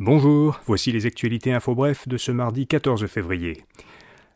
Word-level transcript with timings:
Bonjour, 0.00 0.60
voici 0.64 0.92
les 0.92 1.06
actualités 1.06 1.52
info 1.52 1.74
bref 1.74 2.06
de 2.06 2.16
ce 2.18 2.30
mardi 2.30 2.68
14 2.68 3.04
février. 3.08 3.64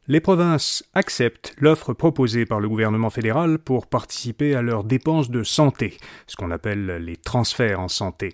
Les 0.08 0.20
provinces 0.20 0.82
acceptent 0.92 1.54
l'offre 1.56 1.92
proposée 1.92 2.46
par 2.46 2.58
le 2.58 2.68
gouvernement 2.68 3.10
fédéral 3.10 3.60
pour 3.60 3.86
participer 3.86 4.56
à 4.56 4.62
leurs 4.62 4.82
dépenses 4.82 5.30
de 5.30 5.44
santé, 5.44 5.98
ce 6.26 6.34
qu'on 6.34 6.50
appelle 6.50 6.96
les 7.04 7.16
transferts 7.16 7.78
en 7.78 7.86
santé. 7.86 8.30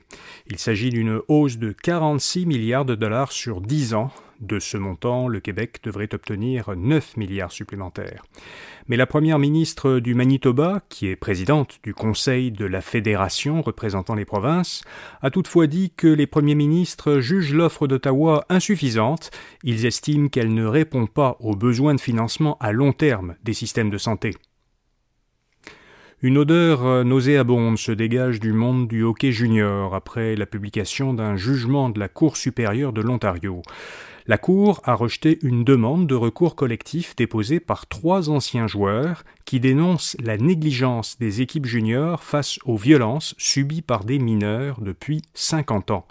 Il 0.46 0.58
s'agit 0.58 0.88
d'une 0.88 1.20
hausse 1.28 1.58
de 1.58 1.72
46 1.72 2.46
milliards 2.46 2.86
de 2.86 2.94
dollars 2.94 3.30
sur 3.30 3.60
10 3.60 3.92
ans, 3.92 4.10
de 4.40 4.58
ce 4.58 4.76
montant, 4.76 5.28
le 5.28 5.40
Québec 5.40 5.80
devrait 5.82 6.14
obtenir 6.14 6.74
9 6.76 7.16
milliards 7.16 7.52
supplémentaires. 7.52 8.24
Mais 8.86 8.96
la 8.96 9.06
première 9.06 9.38
ministre 9.38 9.98
du 9.98 10.14
Manitoba, 10.14 10.82
qui 10.88 11.08
est 11.08 11.16
présidente 11.16 11.78
du 11.82 11.94
Conseil 11.94 12.50
de 12.50 12.64
la 12.64 12.80
Fédération 12.80 13.60
représentant 13.62 14.14
les 14.14 14.24
provinces, 14.24 14.82
a 15.20 15.30
toutefois 15.30 15.66
dit 15.66 15.92
que 15.96 16.08
les 16.08 16.26
premiers 16.26 16.54
ministres 16.54 17.18
jugent 17.20 17.54
l'offre 17.54 17.86
d'Ottawa 17.86 18.44
insuffisante. 18.48 19.30
Ils 19.62 19.86
estiment 19.86 20.28
qu'elle 20.28 20.54
ne 20.54 20.64
répond 20.64 21.06
pas 21.06 21.36
aux 21.40 21.56
besoins 21.56 21.94
de 21.94 22.00
financement 22.00 22.56
à 22.60 22.72
long 22.72 22.92
terme 22.92 23.34
des 23.44 23.54
systèmes 23.54 23.90
de 23.90 23.98
santé. 23.98 24.34
Une 26.20 26.36
odeur 26.36 27.04
nauséabonde 27.04 27.78
se 27.78 27.92
dégage 27.92 28.40
du 28.40 28.52
monde 28.52 28.88
du 28.88 29.04
hockey 29.04 29.30
junior 29.30 29.94
après 29.94 30.34
la 30.34 30.46
publication 30.46 31.14
d'un 31.14 31.36
jugement 31.36 31.90
de 31.90 32.00
la 32.00 32.08
Cour 32.08 32.36
supérieure 32.36 32.92
de 32.92 33.00
l'Ontario. 33.00 33.62
La 34.26 34.36
Cour 34.36 34.80
a 34.82 34.94
rejeté 34.94 35.38
une 35.42 35.62
demande 35.62 36.08
de 36.08 36.16
recours 36.16 36.56
collectif 36.56 37.14
déposée 37.14 37.60
par 37.60 37.86
trois 37.86 38.30
anciens 38.30 38.66
joueurs 38.66 39.22
qui 39.44 39.60
dénoncent 39.60 40.16
la 40.18 40.36
négligence 40.36 41.20
des 41.20 41.40
équipes 41.40 41.66
juniors 41.66 42.24
face 42.24 42.58
aux 42.64 42.76
violences 42.76 43.36
subies 43.38 43.80
par 43.80 44.02
des 44.02 44.18
mineurs 44.18 44.80
depuis 44.80 45.22
50 45.34 45.92
ans. 45.92 46.06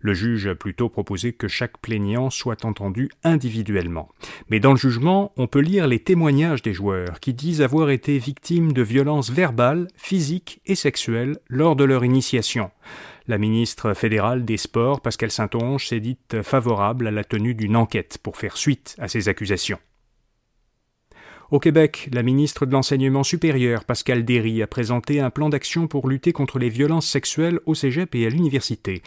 Le 0.00 0.14
juge 0.14 0.46
a 0.46 0.54
plutôt 0.54 0.88
proposé 0.88 1.32
que 1.32 1.48
chaque 1.48 1.78
plaignant 1.78 2.30
soit 2.30 2.64
entendu 2.64 3.10
individuellement. 3.24 4.08
Mais 4.50 4.60
dans 4.60 4.72
le 4.72 4.78
jugement, 4.78 5.32
on 5.36 5.46
peut 5.46 5.60
lire 5.60 5.86
les 5.86 5.98
témoignages 5.98 6.62
des 6.62 6.72
joueurs 6.72 7.20
qui 7.20 7.34
disent 7.34 7.62
avoir 7.62 7.90
été 7.90 8.18
victimes 8.18 8.72
de 8.72 8.82
violences 8.82 9.30
verbales, 9.30 9.88
physiques 9.96 10.60
et 10.66 10.74
sexuelles 10.74 11.38
lors 11.48 11.76
de 11.76 11.84
leur 11.84 12.04
initiation. 12.04 12.70
La 13.28 13.38
ministre 13.38 13.92
fédérale 13.94 14.44
des 14.44 14.56
Sports, 14.56 15.00
Pascal 15.00 15.32
Saint-Onge, 15.32 15.88
s'est 15.88 16.00
dite 16.00 16.42
favorable 16.42 17.08
à 17.08 17.10
la 17.10 17.24
tenue 17.24 17.54
d'une 17.54 17.74
enquête 17.74 18.18
pour 18.22 18.36
faire 18.36 18.56
suite 18.56 18.94
à 18.98 19.08
ces 19.08 19.28
accusations. 19.28 19.78
Au 21.52 21.60
Québec, 21.60 22.08
la 22.12 22.24
ministre 22.24 22.66
de 22.66 22.72
l'Enseignement 22.72 23.22
supérieur, 23.22 23.84
Pascal 23.84 24.24
Derry, 24.24 24.62
a 24.62 24.66
présenté 24.66 25.20
un 25.20 25.30
plan 25.30 25.48
d'action 25.48 25.86
pour 25.86 26.08
lutter 26.08 26.32
contre 26.32 26.58
les 26.58 26.68
violences 26.68 27.06
sexuelles 27.06 27.60
au 27.66 27.74
cégep 27.76 28.16
et 28.16 28.26
à 28.26 28.30
l'université. 28.30 29.00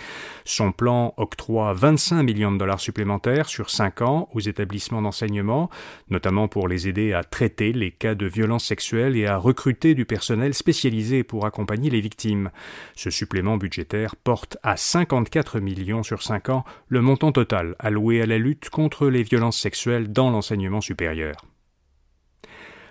Son 0.46 0.72
plan 0.72 1.14
octroie 1.18 1.74
25 1.74 2.24
millions 2.24 2.54
de 2.54 2.58
dollars 2.58 2.80
supplémentaires 2.80 3.50
sur 3.50 3.70
5 3.70 4.02
ans 4.04 4.30
aux 4.34 4.40
établissements 4.40 5.02
d'enseignement, 5.02 5.70
notamment 6.10 6.48
pour 6.48 6.70
les 6.70 6.88
aider 6.88 7.12
à 7.12 7.26
traiter 7.26 7.74
les 7.74 7.92
cas 7.92 8.16
de 8.16 8.26
violences 8.26 8.64
sexuelles 8.64 9.18
et 9.18 9.26
à 9.26 9.36
recruter 9.36 9.94
du 9.94 10.06
personnel 10.06 10.54
spécialisé 10.54 11.24
pour 11.26 11.46
accompagner 11.46 11.90
les 11.90 12.00
victimes. 12.00 12.52
Ce 12.96 13.10
supplément 13.10 13.58
budgétaire 13.58 14.16
porte 14.16 14.58
à 14.64 14.78
54 14.78 15.60
millions 15.60 16.04
sur 16.04 16.24
5 16.24 16.48
ans 16.48 16.64
le 16.88 17.02
montant 17.02 17.34
total 17.34 17.76
alloué 17.80 18.22
à 18.22 18.26
la 18.26 18.38
lutte 18.38 18.70
contre 18.70 19.10
les 19.10 19.24
violences 19.24 19.60
sexuelles 19.60 20.10
dans 20.14 20.30
l'enseignement 20.30 20.80
supérieur. 20.80 21.49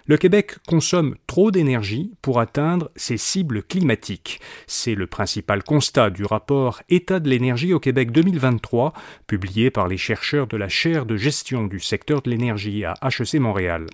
Le 0.08 0.16
Québec 0.16 0.56
consomme 0.66 1.16
trop 1.26 1.50
d'énergie 1.50 2.14
pour 2.22 2.40
atteindre 2.40 2.90
ses 2.96 3.18
cibles 3.18 3.62
climatiques. 3.62 4.40
C'est 4.66 4.94
le 4.94 5.06
principal 5.06 5.62
constat 5.62 6.08
du 6.08 6.24
rapport 6.24 6.80
État 6.88 7.20
de 7.20 7.28
l'énergie 7.28 7.74
au 7.74 7.78
Québec 7.78 8.10
2023, 8.10 8.94
publié 9.26 9.70
par 9.70 9.86
les 9.86 9.98
chercheurs 9.98 10.46
de 10.46 10.56
la 10.56 10.70
chaire 10.70 11.04
de 11.04 11.18
gestion 11.18 11.66
du 11.66 11.78
secteur 11.78 12.22
de 12.22 12.30
l'énergie 12.30 12.86
à 12.86 12.94
HEC 13.02 13.34
Montréal. 13.34 13.84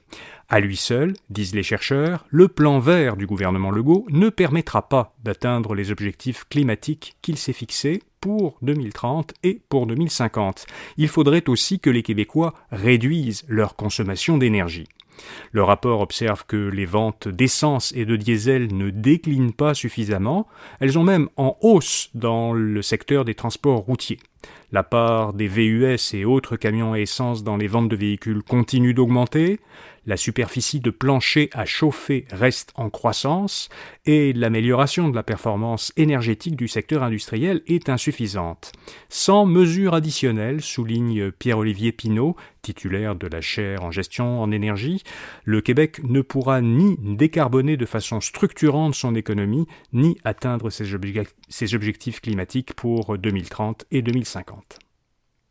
À 0.48 0.60
lui 0.60 0.76
seul, 0.76 1.14
disent 1.30 1.56
les 1.56 1.64
chercheurs, 1.64 2.24
le 2.28 2.46
plan 2.46 2.78
vert 2.78 3.16
du 3.16 3.27
gouvernement 3.27 3.72
Legault 3.72 4.06
ne 4.10 4.28
permettra 4.28 4.89
pas 4.89 5.16
d'atteindre 5.24 5.74
les 5.74 5.90
objectifs 5.90 6.44
climatiques 6.48 7.16
qu'il 7.22 7.39
s'est 7.39 7.52
fixés 7.52 8.05
pour 8.20 8.56
2030 8.62 9.34
et 9.42 9.60
pour 9.68 9.89
2050. 9.89 10.66
Il 10.96 11.08
faudrait 11.08 11.48
aussi 11.48 11.80
que 11.80 11.90
les 11.90 12.05
Québécois 12.05 12.55
réduisent 12.70 13.42
leur 13.48 13.74
consommation 13.74 14.39
d'énergie. 14.39 14.86
Le 15.52 15.63
rapport 15.63 16.01
observe 16.01 16.45
que 16.47 16.57
les 16.57 16.86
ventes 16.86 17.29
d'essence 17.29 17.92
et 17.95 18.05
de 18.05 18.17
diesel 18.17 18.75
ne 18.77 18.91
déclinent 18.91 19.52
pas 19.52 19.75
suffisamment, 19.75 20.47
elles 20.80 20.98
ont 20.98 21.05
même 21.05 21.29
en 21.36 21.57
hausse 21.61 22.11
dans 22.14 22.52
le 22.52 22.83
secteur 22.83 23.25
des 23.25 23.35
transports 23.35 23.80
routiers. 23.80 24.19
La 24.74 24.83
part 24.83 25.35
des 25.35 25.46
VUS 25.46 26.14
et 26.14 26.24
autres 26.24 26.57
camions 26.57 26.95
à 26.95 26.98
essence 26.98 27.45
dans 27.45 27.57
les 27.57 27.68
ventes 27.68 27.89
de 27.89 27.95
véhicules 27.95 28.42
continue 28.42 28.92
d'augmenter, 28.92 29.61
la 30.07 30.17
superficie 30.17 30.80
de 30.80 30.90
plancher 30.90 31.48
à 31.52 31.64
chauffer 31.64 32.27
reste 32.30 32.73
en 32.74 32.90
croissance 32.90 33.68
et 34.05 34.33
l'amélioration 34.33 35.08
de 35.08 35.14
la 35.14 35.23
performance 35.23 35.92
énergétique 35.96 36.57
du 36.57 36.68
secteur 36.68 37.02
industriel 37.02 37.63
est 37.67 37.89
insuffisante. 37.89 38.73
Sans 39.08 39.46
mesures 39.46 39.95
additionnelles, 39.95 40.61
souligne 40.61 41.30
Pierre-Olivier 41.30 41.92
Pinault, 41.92 42.36
titulaire 42.61 43.14
de 43.14 43.29
la 43.29 43.40
chaire 43.40 43.84
en 43.84 43.90
gestion 43.90 44.42
en 44.42 44.51
énergie, 44.51 45.02
le 45.45 45.61
Québec 45.61 46.01
ne 46.02 46.20
pourra 46.20 46.61
ni 46.61 46.96
décarboner 47.01 47.77
de 47.77 47.86
façon 47.86 48.20
structurante 48.20 48.95
son 48.95 49.14
économie, 49.14 49.67
ni 49.92 50.18
atteindre 50.24 50.70
ses, 50.70 50.95
objectifs 51.74 52.20
climatiques 52.20 52.74
pour 52.74 53.17
2030 53.17 53.84
et 53.90 54.02
2050 54.02 54.64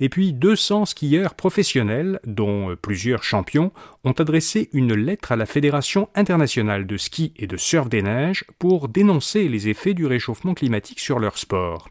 et 0.00 0.08
puis 0.08 0.32
200 0.32 0.86
skieurs 0.86 1.34
professionnels, 1.34 2.20
dont 2.26 2.70
euh, 2.70 2.76
plusieurs 2.76 3.22
champions, 3.22 3.72
ont 4.04 4.12
adressé 4.12 4.68
une 4.72 4.94
lettre 4.94 5.32
à 5.32 5.36
la 5.36 5.46
Fédération 5.46 6.08
internationale 6.14 6.86
de 6.86 6.96
ski 6.96 7.32
et 7.36 7.46
de 7.46 7.56
surf 7.56 7.88
des 7.88 8.02
neiges 8.02 8.44
pour 8.58 8.88
dénoncer 8.88 9.48
les 9.48 9.68
effets 9.68 9.94
du 9.94 10.06
réchauffement 10.06 10.54
climatique 10.54 11.00
sur 11.00 11.18
leur 11.18 11.38
sport. 11.38 11.88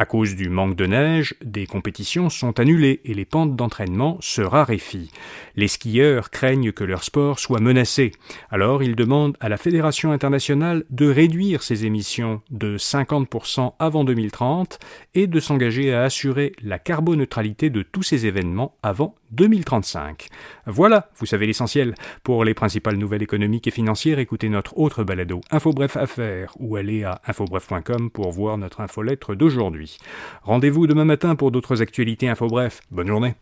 À 0.00 0.06
cause 0.06 0.34
du 0.34 0.48
manque 0.48 0.76
de 0.76 0.86
neige, 0.86 1.34
des 1.44 1.66
compétitions 1.66 2.30
sont 2.30 2.58
annulées 2.58 3.02
et 3.04 3.12
les 3.12 3.26
pentes 3.26 3.54
d'entraînement 3.54 4.16
se 4.20 4.40
raréfient. 4.40 5.10
Les 5.56 5.68
skieurs 5.68 6.30
craignent 6.30 6.72
que 6.72 6.84
leur 6.84 7.04
sport 7.04 7.38
soit 7.38 7.60
menacé. 7.60 8.12
Alors 8.50 8.82
ils 8.82 8.96
demandent 8.96 9.36
à 9.40 9.50
la 9.50 9.58
Fédération 9.58 10.10
internationale 10.10 10.84
de 10.88 11.06
réduire 11.06 11.62
ses 11.62 11.84
émissions 11.84 12.40
de 12.50 12.78
50% 12.78 13.74
avant 13.78 14.04
2030 14.04 14.78
et 15.12 15.26
de 15.26 15.38
s'engager 15.38 15.92
à 15.92 16.04
assurer 16.04 16.54
la 16.62 16.78
carboneutralité 16.78 17.39
de 17.42 17.82
tous 17.82 18.02
ces 18.02 18.26
événements 18.26 18.76
avant 18.82 19.14
2035. 19.32 20.28
Voilà, 20.66 21.08
vous 21.16 21.26
savez 21.26 21.46
l'essentiel. 21.46 21.94
Pour 22.22 22.44
les 22.44 22.54
principales 22.54 22.96
nouvelles 22.96 23.22
économiques 23.22 23.66
et 23.66 23.70
financières, 23.70 24.18
écoutez 24.18 24.48
notre 24.48 24.76
autre 24.78 25.04
balado, 25.04 25.40
Infobref 25.50 25.96
Affaires, 25.96 26.52
ou 26.58 26.76
allez 26.76 27.04
à 27.04 27.20
infobref.com 27.26 28.10
pour 28.10 28.30
voir 28.30 28.58
notre 28.58 28.80
infolettre 28.80 29.34
d'aujourd'hui. 29.34 29.96
Rendez-vous 30.42 30.86
demain 30.86 31.04
matin 31.04 31.34
pour 31.34 31.50
d'autres 31.50 31.80
actualités 31.80 32.28
Infobref. 32.28 32.80
Bonne 32.90 33.08
journée. 33.08 33.34